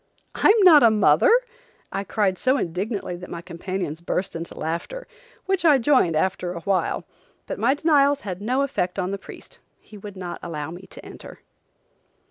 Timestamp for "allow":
10.41-10.71